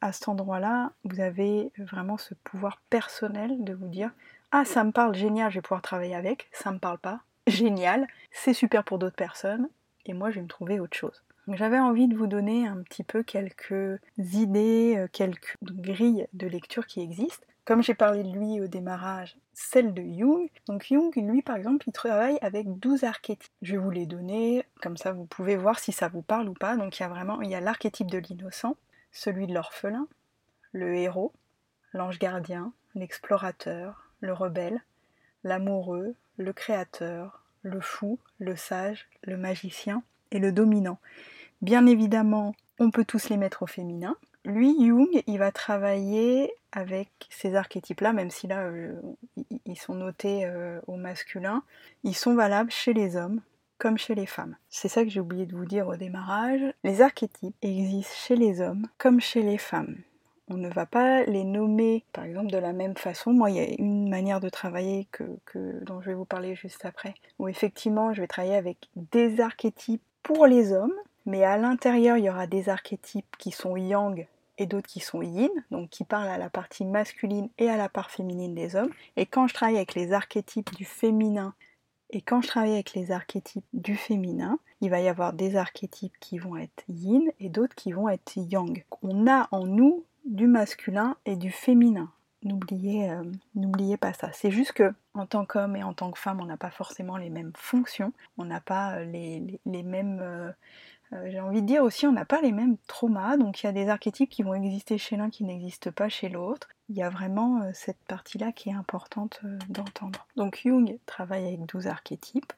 À 0.00 0.10
cet 0.10 0.28
endroit-là, 0.28 0.90
vous 1.04 1.20
avez 1.20 1.70
vraiment 1.78 2.18
ce 2.18 2.34
pouvoir 2.42 2.82
personnel 2.90 3.62
de 3.62 3.72
vous 3.72 3.86
dire 3.86 4.10
Ah, 4.50 4.64
ça 4.64 4.82
me 4.82 4.90
parle, 4.90 5.14
génial, 5.14 5.52
je 5.52 5.58
vais 5.58 5.62
pouvoir 5.62 5.82
travailler 5.82 6.16
avec. 6.16 6.48
Ça 6.50 6.72
me 6.72 6.80
parle 6.80 6.98
pas, 6.98 7.20
génial, 7.46 8.08
c'est 8.32 8.52
super 8.52 8.82
pour 8.82 8.98
d'autres 8.98 9.14
personnes, 9.14 9.68
et 10.06 10.12
moi 10.12 10.30
je 10.30 10.40
vais 10.40 10.42
me 10.42 10.48
trouver 10.48 10.80
autre 10.80 10.96
chose. 10.96 11.22
J'avais 11.54 11.78
envie 11.78 12.08
de 12.08 12.16
vous 12.16 12.26
donner 12.26 12.66
un 12.66 12.82
petit 12.82 13.02
peu 13.02 13.22
quelques 13.22 13.98
idées, 14.18 14.96
euh, 14.98 15.08
quelques 15.10 15.56
grilles 15.62 16.26
de 16.34 16.46
lecture 16.46 16.86
qui 16.86 17.00
existent. 17.00 17.46
Comme 17.64 17.82
j'ai 17.82 17.94
parlé 17.94 18.22
de 18.22 18.30
lui 18.30 18.60
au 18.60 18.66
démarrage, 18.66 19.36
celle 19.54 19.94
de 19.94 20.02
Jung. 20.02 20.50
Donc 20.66 20.84
Jung, 20.84 21.10
lui 21.16 21.40
par 21.40 21.56
exemple, 21.56 21.84
il 21.86 21.92
travaille 21.92 22.38
avec 22.42 22.78
12 22.78 23.04
archétypes. 23.04 23.50
Je 23.62 23.72
vais 23.72 23.78
vous 23.78 23.90
les 23.90 24.04
donner, 24.04 24.64
comme 24.82 24.98
ça 24.98 25.12
vous 25.12 25.24
pouvez 25.24 25.56
voir 25.56 25.78
si 25.78 25.90
ça 25.90 26.08
vous 26.08 26.22
parle 26.22 26.50
ou 26.50 26.54
pas. 26.54 26.76
Donc 26.76 26.98
il 26.98 27.02
y 27.02 27.06
a 27.06 27.08
vraiment, 27.08 27.40
il 27.40 27.50
y 27.50 27.54
a 27.54 27.60
l'archétype 27.60 28.10
de 28.10 28.18
l'innocent, 28.18 28.76
celui 29.10 29.46
de 29.46 29.54
l'orphelin, 29.54 30.06
le 30.72 30.96
héros, 30.96 31.32
l'ange 31.94 32.18
gardien, 32.18 32.72
l'explorateur, 32.94 34.10
le 34.20 34.34
rebelle, 34.34 34.82
l'amoureux, 35.44 36.14
le 36.36 36.52
créateur, 36.52 37.42
le 37.62 37.80
fou, 37.80 38.18
le 38.38 38.54
sage, 38.54 39.08
le 39.22 39.38
magicien 39.38 40.02
et 40.30 40.38
le 40.38 40.52
dominant. 40.52 40.98
Bien 41.60 41.86
évidemment, 41.86 42.54
on 42.78 42.90
peut 42.90 43.04
tous 43.04 43.28
les 43.28 43.36
mettre 43.36 43.62
au 43.62 43.66
féminin. 43.66 44.16
Lui, 44.44 44.74
Jung, 44.78 45.22
il 45.26 45.38
va 45.38 45.50
travailler 45.50 46.52
avec 46.72 47.10
ces 47.30 47.54
archétypes-là, 47.54 48.12
même 48.12 48.30
si 48.30 48.46
là, 48.46 48.62
euh, 48.62 48.94
ils 49.66 49.78
sont 49.78 49.94
notés 49.94 50.46
euh, 50.46 50.80
au 50.86 50.96
masculin. 50.96 51.62
Ils 52.04 52.14
sont 52.14 52.34
valables 52.34 52.70
chez 52.70 52.92
les 52.92 53.16
hommes 53.16 53.40
comme 53.78 53.98
chez 53.98 54.14
les 54.14 54.26
femmes. 54.26 54.56
C'est 54.68 54.88
ça 54.88 55.04
que 55.04 55.10
j'ai 55.10 55.20
oublié 55.20 55.46
de 55.46 55.56
vous 55.56 55.64
dire 55.64 55.86
au 55.86 55.96
démarrage. 55.96 56.60
Les 56.84 57.00
archétypes 57.00 57.54
existent 57.62 58.14
chez 58.14 58.36
les 58.36 58.60
hommes 58.60 58.86
comme 58.98 59.20
chez 59.20 59.42
les 59.42 59.58
femmes. 59.58 59.96
On 60.50 60.56
ne 60.56 60.68
va 60.68 60.86
pas 60.86 61.24
les 61.24 61.44
nommer, 61.44 62.04
par 62.12 62.24
exemple, 62.24 62.50
de 62.50 62.58
la 62.58 62.72
même 62.72 62.96
façon. 62.96 63.32
Moi, 63.32 63.50
il 63.50 63.56
y 63.56 63.60
a 63.60 63.68
une 63.78 64.08
manière 64.08 64.40
de 64.40 64.48
travailler 64.48 65.06
que, 65.12 65.24
dont 65.84 66.00
je 66.00 66.10
vais 66.10 66.14
vous 66.14 66.24
parler 66.24 66.54
juste 66.54 66.84
après, 66.84 67.14
où 67.38 67.48
effectivement, 67.48 68.14
je 68.14 68.22
vais 68.22 68.26
travailler 68.26 68.56
avec 68.56 68.88
des 68.96 69.40
archétypes 69.40 70.02
pour 70.22 70.46
les 70.46 70.72
hommes, 70.72 70.94
mais 71.28 71.44
à 71.44 71.58
l'intérieur, 71.58 72.16
il 72.16 72.24
y 72.24 72.30
aura 72.30 72.46
des 72.46 72.70
archétypes 72.70 73.36
qui 73.38 73.50
sont 73.50 73.76
yang 73.76 74.26
et 74.56 74.66
d'autres 74.66 74.88
qui 74.88 75.00
sont 75.00 75.22
yin, 75.22 75.50
donc 75.70 75.90
qui 75.90 76.04
parlent 76.04 76.28
à 76.28 76.38
la 76.38 76.48
partie 76.48 76.86
masculine 76.86 77.50
et 77.58 77.68
à 77.68 77.76
la 77.76 77.90
part 77.90 78.10
féminine 78.10 78.54
des 78.54 78.74
hommes. 78.76 78.90
Et 79.16 79.26
quand 79.26 79.46
je 79.46 79.54
travaille 79.54 79.76
avec 79.76 79.94
les 79.94 80.12
archétypes 80.12 80.74
du 80.74 80.86
féminin 80.86 81.54
et 82.10 82.22
quand 82.22 82.40
je 82.40 82.48
travaille 82.48 82.72
avec 82.72 82.94
les 82.94 83.12
archétypes 83.12 83.66
du 83.74 83.94
féminin, 83.94 84.58
il 84.80 84.88
va 84.88 85.00
y 85.00 85.08
avoir 85.08 85.34
des 85.34 85.56
archétypes 85.56 86.18
qui 86.18 86.38
vont 86.38 86.56
être 86.56 86.82
yin 86.88 87.30
et 87.38 87.50
d'autres 87.50 87.74
qui 87.74 87.92
vont 87.92 88.08
être 88.08 88.32
yang. 88.36 88.82
On 89.02 89.26
a 89.26 89.48
en 89.50 89.66
nous 89.66 90.04
du 90.24 90.46
masculin 90.46 91.16
et 91.26 91.36
du 91.36 91.50
féminin. 91.50 92.10
N'oubliez, 92.44 93.10
euh, 93.10 93.96
pas 94.00 94.14
ça. 94.14 94.30
C'est 94.32 94.50
juste 94.50 94.72
que 94.72 94.94
en 95.12 95.26
tant 95.26 95.44
qu'homme 95.44 95.76
et 95.76 95.82
en 95.82 95.92
tant 95.92 96.10
que 96.10 96.18
femme, 96.18 96.40
on 96.40 96.46
n'a 96.46 96.56
pas 96.56 96.70
forcément 96.70 97.16
les 97.16 97.30
mêmes 97.30 97.52
fonctions, 97.56 98.12
on 98.38 98.44
n'a 98.44 98.60
pas 98.60 98.94
euh, 98.94 99.04
les, 99.04 99.60
les, 99.66 99.82
mêmes. 99.82 100.20
Euh, 100.22 100.50
j'ai 101.26 101.40
envie 101.40 101.62
de 101.62 101.66
dire 101.66 101.82
aussi, 101.82 102.06
on 102.06 102.12
n'a 102.12 102.24
pas 102.24 102.40
les 102.40 102.52
mêmes 102.52 102.76
traumas. 102.86 103.36
Donc 103.36 103.62
il 103.62 103.66
y 103.66 103.68
a 103.68 103.72
des 103.72 103.88
archétypes 103.88 104.30
qui 104.30 104.42
vont 104.42 104.54
exister 104.54 104.98
chez 104.98 105.16
l'un 105.16 105.30
qui 105.30 105.44
n'existent 105.44 105.90
pas 105.90 106.08
chez 106.08 106.28
l'autre. 106.28 106.68
Il 106.88 106.96
y 106.96 107.02
a 107.02 107.10
vraiment 107.10 107.62
cette 107.72 108.02
partie-là 108.06 108.52
qui 108.52 108.70
est 108.70 108.74
importante 108.74 109.40
d'entendre. 109.68 110.26
Donc 110.36 110.60
Jung 110.64 110.98
travaille 111.06 111.46
avec 111.46 111.66
12 111.66 111.86
archétypes. 111.86 112.52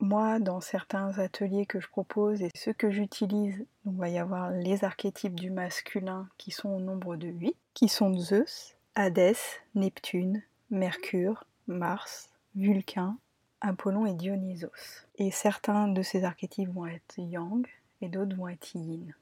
Moi, 0.00 0.38
dans 0.38 0.60
certains 0.60 1.18
ateliers 1.18 1.66
que 1.66 1.80
je 1.80 1.88
propose 1.88 2.42
et 2.42 2.50
ceux 2.54 2.72
que 2.72 2.90
j'utilise, 2.90 3.64
il 3.86 3.96
va 3.96 4.08
y 4.08 4.18
avoir 4.18 4.50
les 4.50 4.84
archétypes 4.84 5.38
du 5.38 5.50
masculin 5.50 6.28
qui 6.36 6.50
sont 6.50 6.68
au 6.68 6.80
nombre 6.80 7.16
de 7.16 7.28
8, 7.28 7.56
qui 7.74 7.88
sont 7.88 8.12
Zeus, 8.12 8.76
Hadès, 8.96 9.36
Neptune, 9.74 10.42
Mercure, 10.70 11.44
Mars, 11.68 12.28
Vulcain, 12.54 13.16
Apollon 13.60 14.04
et 14.04 14.14
Dionysos. 14.14 15.06
Et 15.16 15.30
certains 15.30 15.88
de 15.88 16.02
ces 16.02 16.24
archétypes 16.24 16.72
vont 16.72 16.86
être 16.86 17.14
yang 17.16 17.66
et 18.00 18.08
d'autres 18.08 18.36
vont 18.36 18.48
être 18.48 18.74
yin. 18.74 19.14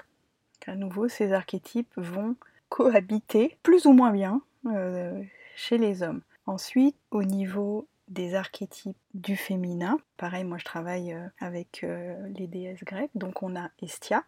À 0.67 0.77
nouveau, 0.77 1.09
ces 1.09 1.33
archétypes 1.33 1.93
vont 1.97 2.37
cohabiter 2.69 3.59
plus 3.63 3.87
ou 3.87 3.93
moins 3.93 4.13
bien 4.13 4.43
euh, 4.67 5.23
chez 5.57 5.79
les 5.79 6.03
hommes. 6.03 6.23
Ensuite, 6.47 6.97
au 7.11 7.23
niveau 7.23 7.87
des 8.09 8.35
archétypes 8.35 8.97
du 9.15 9.37
féminin. 9.37 9.99
Pareil, 10.17 10.45
moi 10.45 10.59
je 10.59 10.65
travaille 10.65 11.13
euh, 11.13 11.27
avec 11.39 11.83
euh, 11.83 12.15
les 12.29 12.47
déesses 12.47 12.85
grecques. 12.85 13.11
Donc 13.15 13.43
on 13.43 13.57
a 13.57 13.71
Estia, 13.81 14.25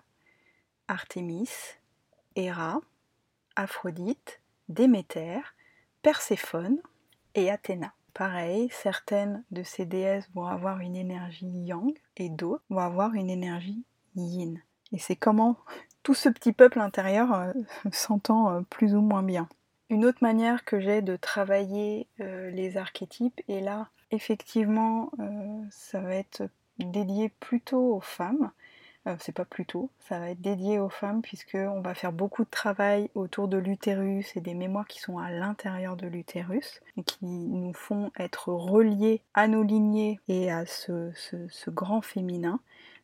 Artémis, 0.89 1.51
Héra, 2.35 2.81
Aphrodite, 3.57 4.41
Déméter, 4.69 5.41
Perséphone 6.03 6.79
et 7.35 7.51
Athéna. 7.51 7.93
Pareil, 8.15 8.69
certaines 8.71 9.45
de 9.51 9.63
ces 9.63 9.85
déesses 9.85 10.31
vont 10.35 10.47
avoir 10.47 10.81
une 10.81 10.97
énergie 10.97 11.47
yang 11.47 11.93
et 12.17 12.29
d'autres 12.29 12.65
vont 12.71 12.79
avoir 12.79 13.15
une 13.15 13.31
énergie 13.31 13.85
yin. 14.17 14.61
Et 14.93 14.99
c'est 14.99 15.17
comment 15.17 15.57
tout 16.03 16.15
ce 16.15 16.29
petit 16.29 16.53
peuple 16.53 16.81
intérieur 16.81 17.53
s'entend 17.93 18.63
plus 18.65 18.95
ou 18.95 19.01
moins 19.01 19.23
bien. 19.23 19.49
Une 19.91 20.05
autre 20.05 20.19
manière 20.23 20.65
que 20.65 20.81
j'ai 20.81 21.03
de 21.03 21.17
travailler 21.17 22.09
les 22.19 22.77
archétypes, 22.77 23.41
et 23.49 23.61
là 23.61 23.89
effectivement 24.11 25.11
ça 25.71 26.01
va 26.01 26.15
être 26.15 26.49
dédié 26.79 27.29
plutôt 27.29 27.97
aux 27.97 28.01
femmes, 28.01 28.51
euh, 29.07 29.17
c'est 29.19 29.33
pas 29.33 29.45
plutôt, 29.45 29.91
ça 30.09 30.19
va 30.19 30.31
être 30.31 30.41
dédié 30.41 30.79
aux 30.79 30.89
femmes 30.89 31.21
puisqu'on 31.21 31.81
va 31.83 31.95
faire 31.95 32.13
beaucoup 32.13 32.45
de 32.45 32.51
travail 32.51 33.11
autour 33.15 33.49
de 33.49 33.59
l'utérus 33.59 34.35
et 34.35 34.41
des 34.41 34.55
mémoires 34.55 34.87
qui 34.87 34.99
sont 34.99 35.19
à 35.19 35.31
l'intérieur 35.31 35.97
de 35.97 36.07
l'utérus 36.07 36.81
et 36.97 37.03
qui 37.03 37.27
nous 37.27 37.75
font 37.75 38.11
être 38.19 38.49
reliés 38.49 39.21
à 39.35 39.47
nos 39.47 39.63
lignées 39.63 40.21
et 40.29 40.51
à 40.51 40.65
ce, 40.65 41.13
grand 41.69 42.01
féminin. 42.01 42.61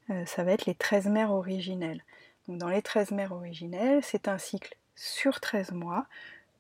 Euh, 0.09 0.25
ça 0.25 0.43
va 0.43 0.53
être 0.53 0.65
les 0.65 0.75
13 0.75 1.09
mères 1.09 1.33
originelles. 1.33 2.03
Donc 2.49 2.57
dans 2.57 2.69
les 2.69 2.83
13 2.83 3.11
mères 3.11 3.33
originelles, 3.33 4.01
c'est 4.03 4.27
un 4.27 4.39
cycle 4.39 4.77
sur 4.95 5.39
13 5.39 5.73
mois 5.73 6.07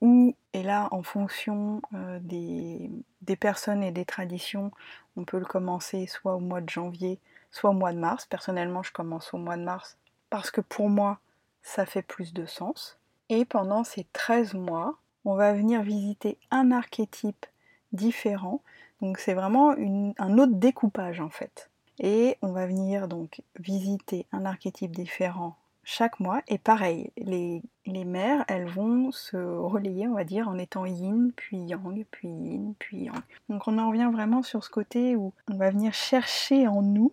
où, 0.02 0.34
et 0.52 0.62
là 0.62 0.88
en 0.90 1.02
fonction 1.02 1.80
euh, 1.94 2.18
des 2.22 3.36
personnes 3.36 3.82
et 3.82 3.90
des 3.90 4.04
traditions, 4.04 4.70
on 5.16 5.24
peut 5.24 5.38
le 5.38 5.46
commencer 5.46 6.06
soit 6.06 6.34
au 6.34 6.40
mois 6.40 6.60
de 6.60 6.68
janvier, 6.68 7.18
soit 7.50 7.70
au 7.70 7.74
mois 7.74 7.92
de 7.92 7.98
mars. 7.98 8.26
Personnellement, 8.26 8.82
je 8.82 8.92
commence 8.92 9.34
au 9.34 9.38
mois 9.38 9.56
de 9.56 9.62
mars 9.62 9.98
parce 10.30 10.50
que 10.50 10.60
pour 10.60 10.88
moi, 10.88 11.18
ça 11.62 11.86
fait 11.86 12.02
plus 12.02 12.32
de 12.32 12.46
sens. 12.46 12.98
Et 13.28 13.44
pendant 13.44 13.84
ces 13.84 14.04
13 14.12 14.54
mois, 14.54 14.96
on 15.24 15.34
va 15.34 15.52
venir 15.52 15.82
visiter 15.82 16.38
un 16.50 16.72
archétype 16.72 17.46
différent. 17.92 18.62
Donc 19.00 19.18
c'est 19.18 19.34
vraiment 19.34 19.74
un 20.18 20.38
autre 20.38 20.54
découpage 20.54 21.20
en 21.20 21.30
fait. 21.30 21.70
Et 21.98 22.38
on 22.42 22.52
va 22.52 22.66
venir 22.66 23.08
donc 23.08 23.42
visiter 23.58 24.26
un 24.32 24.44
archétype 24.46 24.92
différent 24.92 25.56
chaque 25.84 26.20
mois. 26.20 26.40
Et 26.48 26.58
pareil, 26.58 27.10
les, 27.16 27.62
les 27.86 28.04
mères, 28.04 28.44
elles 28.48 28.68
vont 28.68 29.12
se 29.12 29.36
relayer, 29.36 30.06
on 30.06 30.14
va 30.14 30.24
dire, 30.24 30.48
en 30.48 30.58
étant 30.58 30.86
yin, 30.86 31.32
puis 31.36 31.58
yang, 31.58 32.04
puis 32.10 32.28
yin, 32.28 32.74
puis 32.78 33.04
yang. 33.04 33.20
Donc 33.48 33.66
on 33.66 33.78
en 33.78 33.88
revient 33.88 34.10
vraiment 34.12 34.42
sur 34.42 34.64
ce 34.64 34.70
côté 34.70 35.16
où 35.16 35.32
on 35.50 35.56
va 35.56 35.70
venir 35.70 35.92
chercher 35.92 36.66
en 36.66 36.82
nous 36.82 37.12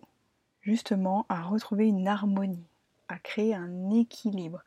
justement 0.68 1.24
à 1.30 1.42
retrouver 1.42 1.86
une 1.86 2.06
harmonie, 2.06 2.66
à 3.08 3.18
créer 3.18 3.54
un 3.54 3.90
équilibre. 3.90 4.60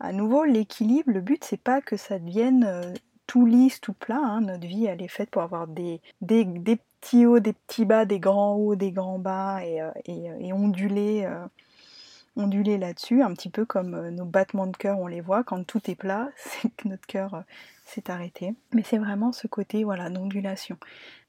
À 0.00 0.12
nouveau, 0.12 0.44
l'équilibre, 0.44 1.10
le 1.10 1.22
but 1.22 1.42
c'est 1.42 1.60
pas 1.60 1.80
que 1.80 1.96
ça 1.96 2.18
devienne 2.18 2.64
euh, 2.64 2.92
tout 3.26 3.46
lisse, 3.46 3.80
tout 3.80 3.94
plat. 3.94 4.20
Hein. 4.20 4.42
Notre 4.42 4.66
vie, 4.66 4.84
elle 4.84 5.02
est 5.02 5.08
faite 5.08 5.30
pour 5.30 5.42
avoir 5.42 5.66
des, 5.66 6.02
des, 6.20 6.44
petits 7.00 7.24
hauts, 7.24 7.40
des 7.40 7.54
petits 7.54 7.86
bas, 7.86 8.04
des 8.04 8.20
grands 8.20 8.54
hauts, 8.54 8.76
des 8.76 8.92
grands 8.92 9.18
bas 9.18 9.64
et, 9.64 9.80
euh, 9.80 9.90
euh, 10.08 10.36
et 10.38 10.52
onduler, 10.52 11.26
onduler 12.36 12.78
là-dessus, 12.78 13.22
un 13.22 13.32
petit 13.32 13.50
peu 13.50 13.64
comme 13.64 14.10
nos 14.10 14.24
battements 14.24 14.66
de 14.66 14.76
cœur, 14.76 14.98
on 14.98 15.06
les 15.06 15.20
voit. 15.20 15.42
Quand 15.42 15.64
tout 15.64 15.90
est 15.90 15.94
plat, 15.94 16.28
c'est 16.36 16.68
que 16.76 16.88
notre 16.88 17.06
cœur 17.06 17.44
s'est 17.86 18.10
arrêté. 18.10 18.54
Mais 18.72 18.82
c'est 18.82 18.98
vraiment 18.98 19.32
ce 19.32 19.46
côté 19.46 19.84
voilà 19.84 20.10
d'ondulation. 20.10 20.76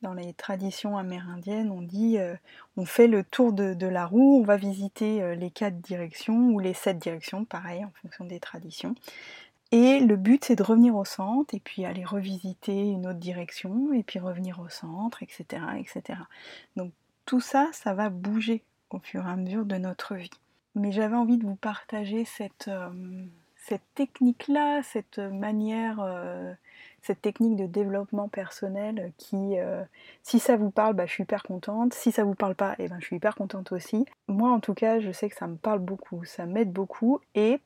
Dans 0.01 0.13
les 0.13 0.33
traditions 0.33 0.97
amérindiennes, 0.97 1.71
on 1.71 1.81
dit 1.81 2.17
euh, 2.17 2.35
on 2.75 2.85
fait 2.85 3.07
le 3.07 3.23
tour 3.23 3.53
de, 3.53 3.87
la 3.87 4.05
roue, 4.05 4.39
on 4.39 4.43
va 4.43 4.57
visiter 4.57 5.21
euh, 5.21 5.35
les 5.35 5.49
quatre 5.49 5.79
directions 5.79 6.49
ou 6.49 6.59
les 6.59 6.73
sept 6.73 6.99
directions, 6.99 7.45
pareil 7.45 7.85
en 7.85 7.91
fonction 8.01 8.25
des 8.25 8.39
traditions. 8.39 8.95
Et 9.71 9.99
le 9.99 10.15
but 10.15 10.45
c'est 10.45 10.55
de 10.55 10.63
revenir 10.63 10.95
au 10.95 11.05
centre 11.05 11.53
et 11.53 11.59
puis 11.59 11.85
aller 11.85 12.05
revisiter 12.05 12.89
une 12.89 13.05
autre 13.05 13.19
direction 13.19 13.93
et 13.93 14.03
puis 14.03 14.19
revenir 14.19 14.59
au 14.59 14.69
centre, 14.69 15.23
etc. 15.23 15.61
etc. 15.77 16.19
Donc 16.75 16.91
tout 17.25 17.41
ça, 17.41 17.69
ça 17.73 17.93
va 17.93 18.09
bouger 18.09 18.63
au 18.89 18.99
fur 18.99 19.25
et 19.25 19.29
à 19.29 19.35
mesure 19.35 19.65
de 19.65 19.75
notre 19.75 20.15
vie. 20.15 20.31
Mais 20.77 20.91
j'avais 20.91 21.15
envie 21.15 21.37
de 21.37 21.45
vous 21.45 21.55
partager 21.55 22.23
cette, 22.23 22.67
euh, 22.67 22.89
technique-là, 23.95 24.81
cette 24.83 25.17
manière, 25.17 25.99
euh, 25.99 26.53
cette 27.01 27.21
technique 27.21 27.55
de 27.55 27.65
développement 27.65 28.29
personnel 28.29 29.11
qui, 29.17 29.57
euh, 29.57 29.83
si 30.21 30.39
ça 30.39 30.55
vous 30.55 30.69
parle, 30.69 30.93
bah, 30.93 31.07
je 31.07 31.13
suis 31.13 31.23
hyper 31.23 31.41
contente. 31.41 31.95
Si 31.95 32.11
ça 32.11 32.23
vous 32.23 32.35
parle 32.35 32.53
pas, 32.53 32.75
eh 32.77 32.87
ben, 32.89 32.97
je 32.99 33.05
suis 33.05 33.15
hyper 33.15 33.35
contente 33.35 33.71
aussi. 33.71 34.05
Moi, 34.27 34.51
en 34.51 34.59
tout 34.59 34.75
cas, 34.75 34.99
je 34.99 35.11
sais 35.11 35.29
que 35.29 35.35
ça 35.35 35.47
me 35.47 35.55
parle 35.55 35.79
beaucoup, 35.79 36.23
ça 36.25 36.45
m'aide 36.45 36.71
beaucoup. 36.71 37.19
Et 37.33 37.59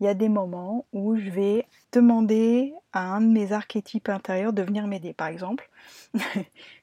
il 0.00 0.04
y 0.04 0.08
a 0.08 0.14
des 0.14 0.28
moments 0.28 0.86
où 0.92 1.14
je 1.16 1.30
vais 1.30 1.66
demander 1.92 2.74
à 2.92 3.14
un 3.14 3.20
de 3.20 3.28
mes 3.28 3.52
archétypes 3.52 4.08
intérieurs 4.08 4.52
de 4.52 4.62
venir 4.62 4.88
m'aider. 4.88 5.12
Par 5.12 5.28
exemple, 5.28 5.70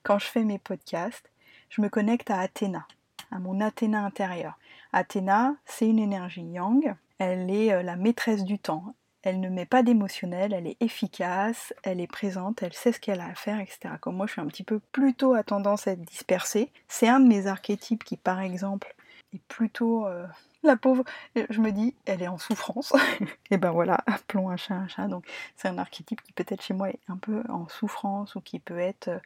quand 0.03 0.17
je 0.17 0.27
fais 0.27 0.45
mes 0.45 0.59
podcasts, 0.59 1.29
je 1.69 1.81
me 1.81 1.89
connecte 1.89 2.31
à 2.31 2.39
Athéna, 2.39 2.88
à 3.31 3.39
mon 3.39 3.59
Athéna 3.59 4.05
intérieur. 4.05 4.57
Athéna, 4.94 5.56
c'est 5.65 5.88
une 5.88 6.00
énergie 6.00 6.41
yang 6.41 6.96
elle 7.20 7.50
est 7.50 7.74
euh, 7.74 7.84
la 7.84 7.96
maîtresse 7.96 8.44
du 8.44 8.60
temps. 8.60 8.96
Elle 9.24 9.39
ne 9.39 9.50
met 9.50 9.65
pas 9.65 9.84
d'émotionnel, 9.84 10.53
elle 10.53 10.67
est 10.67 10.77
efficace, 10.79 11.74
elle 11.84 12.00
est 12.00 12.08
présente, 12.08 12.63
elle 12.63 12.74
sait 12.74 12.91
ce 12.91 13.00
qu'elle 13.00 13.20
a 13.20 13.27
à 13.27 13.36
faire, 13.36 13.60
etc. 13.60 13.96
Comme 14.00 14.15
moi, 14.15 14.27
je 14.27 14.34
suis 14.34 14.41
un 14.41 14.48
petit 14.48 14.63
peu 14.63 14.79
plutôt 14.91 15.34
à 15.34 15.44
tendance 15.44 15.88
à 15.88 15.91
être 15.91 16.01
dispersée. 16.01 16.72
C'est 16.88 17.08
un 17.08 17.20
de 17.20 17.27
mes 17.27 17.48
archétypes 17.48 18.03
qui, 18.03 18.15
par 18.15 18.39
exemple, 18.39 18.96
est 19.34 19.41
plutôt 19.48 20.06
euh, 20.06 20.25
la 20.63 20.77
pauvre. 20.77 21.03
Je 21.36 21.60
me 21.60 21.72
dis, 21.72 21.96
elle 22.06 22.22
est 22.22 22.27
en 22.27 22.38
souffrance. 22.38 22.94
et 23.51 23.58
ben 23.58 23.72
voilà, 23.72 23.98
appelons 24.06 24.50
un 24.50 24.56
chat 24.56 24.75
un 24.75 24.88
chat. 24.88 25.08
Donc, 25.08 25.25
c'est 25.58 25.67
un 25.67 25.77
archétype 25.77 26.22
qui 26.22 26.32
peut-être 26.32 26.62
chez 26.62 26.74
moi 26.75 26.89
est 26.89 27.00
un 27.10 27.17
peu 27.17 27.44
en 27.50 27.67
souffrance 27.67 28.36
ou 28.36 28.41
qui 28.41 28.60
peut 28.60 28.79
être 28.79 29.10
euh, 29.10 29.20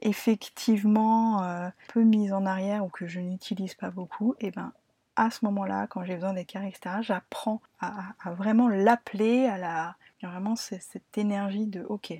effectivement 0.00 1.42
un 1.42 1.72
peu 1.88 2.02
mise 2.02 2.32
en 2.32 2.46
arrière 2.46 2.84
ou 2.84 2.88
que 2.88 3.06
je 3.06 3.20
n'utilise 3.20 3.74
pas 3.74 3.90
beaucoup. 3.90 4.34
Et 4.40 4.50
ben 4.50 4.72
à 5.16 5.30
ce 5.30 5.44
moment-là, 5.44 5.86
quand 5.86 6.04
j'ai 6.04 6.14
besoin 6.14 6.34
carré, 6.44 6.68
etc., 6.68 6.96
j'apprends 7.00 7.60
à, 7.80 8.14
vraiment 8.32 8.68
l'appeler, 8.68 9.46
à 9.46 9.58
la. 9.58 9.96
Il 10.20 10.26
y 10.26 10.28
a 10.28 10.30
vraiment 10.30 10.56
cette 10.56 11.18
énergie 11.18 11.66
de 11.66 11.82
OK, 11.82 12.14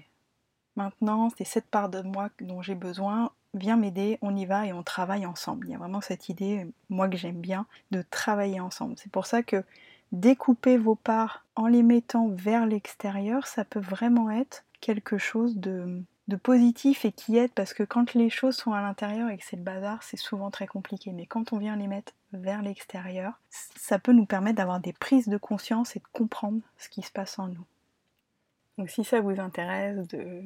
maintenant 0.77 1.31
c'est 1.37 1.45
cette 1.45 1.67
part 1.67 1.89
de 1.89 2.03
moi 2.03 2.29
dont 2.41 2.61
j'ai 2.61 2.75
besoin, 2.75 3.31
viens 3.55 3.77
m'aider, 3.77 4.19
on 4.21 4.37
y 4.37 4.45
va 4.45 4.67
et 4.67 4.73
on 4.73 4.83
travaille 4.83 5.27
ensemble. 5.27 5.69
Il 5.69 5.73
y 5.73 5.75
a 5.75 5.79
vraiment 5.79 6.01
cette 6.01 6.29
idée, 6.29 6.67
moi 6.91 7.09
que 7.09 7.17
j'aime 7.17 7.41
bien, 7.41 7.67
de 7.93 8.03
travailler 8.03 8.61
ensemble. 8.61 8.95
C'est 8.99 9.11
pour 9.11 9.27
ça 9.27 9.43
que 9.43 9.65
découper 10.13 10.77
vos 10.77 10.97
parts 10.97 11.45
en 11.57 11.67
les 11.67 11.83
mettant 11.83 12.29
vers 12.29 12.67
l'extérieur, 12.67 13.47
ça 13.47 13.65
peut 13.65 13.81
vraiment 13.81 14.31
être 14.31 14.65
quelque 14.81 15.17
chose 15.17 15.57
de, 15.57 16.03
de 16.29 16.37
positif 16.37 17.05
et 17.05 17.13
qui 17.13 17.37
aide 17.37 17.53
parce 17.53 17.75
que 17.75 17.83
quand 17.83 18.15
les 18.15 18.31
choses 18.31 18.57
sont 18.57 18.73
à 18.73 18.81
l'intérieur 18.81 19.29
et 19.29 19.37
que 19.37 19.45
c'est 19.45 19.57
le 19.57 19.63
bazar, 19.63 20.03
c'est 20.03 20.17
souvent 20.17 20.51
très 20.51 20.67
compliqué. 20.67 21.13
Mais 21.13 21.27
quand 21.27 21.53
on 21.53 21.59
vient 21.59 21.77
les 21.77 21.87
mettre 21.87 22.13
vers 22.33 22.63
l'extérieur, 22.63 23.39
ça 23.51 23.99
peut 23.99 24.13
nous 24.13 24.27
permettre 24.27 24.57
d'avoir 24.57 24.81
des 24.81 24.93
prises 24.93 25.29
de 25.29 25.37
conscience 25.37 25.97
et 25.97 25.99
de 25.99 26.07
comprendre 26.13 26.61
ce 26.79 26.89
qui 26.89 27.03
se 27.03 27.13
passe 27.13 27.39
en 27.39 27.49
nous. 27.49 27.65
Donc 28.79 28.91
si 28.91 29.05
ça 29.05 29.21
vous 29.21 29.39
intéresse 29.39 30.09
de 30.09 30.43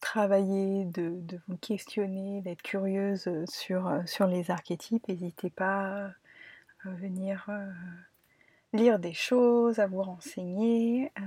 travailler, 0.00 0.84
de, 0.84 1.40
vous 1.48 1.56
questionner, 1.56 2.40
d'être 2.42 2.62
curieuse 2.62 3.28
sur, 3.48 4.26
les 4.26 4.50
archétypes, 4.50 5.08
n'hésitez 5.08 5.50
pas 5.50 6.10
à 6.84 6.90
venir 6.90 7.44
euh, 7.48 7.70
lire 8.72 8.98
des 8.98 9.12
choses, 9.12 9.78
à 9.78 9.86
vous 9.86 10.02
renseigner. 10.02 11.12
Euh, 11.18 11.22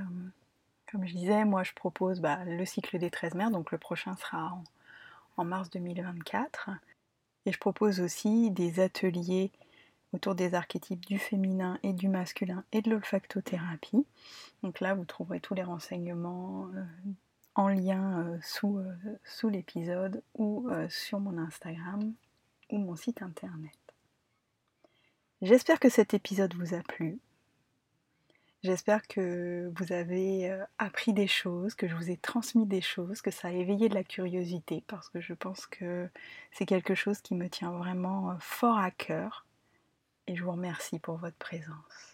comme 0.93 1.07
je 1.07 1.15
disais, 1.15 1.43
moi 1.43 1.63
je 1.63 1.73
propose 1.73 2.19
bah, 2.19 2.45
le 2.45 2.63
cycle 2.65 3.00
des 3.00 3.09
13 3.09 3.33
mères, 3.33 3.50
donc 3.50 3.71
le 3.71 3.79
prochain 3.79 4.15
sera 4.15 4.55
en, 5.38 5.43
mars 5.43 5.71
2024. 5.71 6.69
Et 7.47 7.51
je 7.51 7.57
propose 7.57 8.00
aussi 8.00 8.51
des 8.51 8.79
ateliers 8.79 9.51
autour 10.13 10.35
des 10.35 10.53
archétypes 10.53 11.03
du 11.03 11.17
féminin 11.17 11.79
et 11.81 11.93
du 11.93 12.09
masculin 12.09 12.63
et 12.71 12.83
de 12.83 12.91
l'olfactothérapie. 12.91 14.05
Donc 14.62 14.79
là, 14.81 14.93
vous 14.93 15.03
trouverez 15.03 15.39
tous 15.39 15.55
les 15.55 15.63
renseignements 15.63 16.67
euh, 16.75 16.83
en 17.55 17.69
lien 17.69 18.19
euh, 18.19 18.38
euh, 18.63 19.17
sous 19.23 19.50
l'épisode 19.50 20.21
ou 20.35 20.69
sur 20.89 21.19
mon 21.19 21.39
Instagram 21.39 22.13
ou 22.69 22.77
mon 22.77 22.95
site 22.95 23.23
internet. 23.23 23.79
J'espère 25.41 25.79
que 25.79 25.89
cet 25.89 26.13
épisode 26.13 26.53
vous 26.53 26.75
a 26.75 26.81
plu. 26.83 27.19
J'espère 28.63 29.08
que 29.08 29.72
vous 29.75 29.91
avez 29.93 30.50
euh, 30.50 30.63
appris 30.79 31.13
des 31.13 31.27
choses, 31.27 31.75
que 31.75 31.88
je 31.88 31.96
vous 31.96 32.10
ai 32.10 32.17
transmis 32.17 32.65
des 32.65 32.82
choses, 32.82 33.22
que 33.22 33.29
ça 33.32 33.50
a 33.50 33.51
éveillé 33.51 33.89
de 33.89 33.93
la 33.96 34.03
curiosité, 34.03 34.84
parce 34.88 35.10
que 35.10 35.20
je 35.22 35.34
pense 35.34 35.67
que 35.67 36.10
c'est 36.51 36.65
quelque 36.65 36.96
chose 36.96 37.22
qui 37.22 37.36
me 37.36 37.50
tient 37.50 37.72
vraiment 37.72 38.32
euh, 38.32 38.36
fort 38.39 38.77
à 38.77 38.89
cœur. 38.91 39.46
Et 40.27 40.36
je 40.36 40.43
vous 40.43 40.51
remercie 40.51 41.00
pour 41.00 41.17
votre 41.17 41.38
présence. 41.38 42.12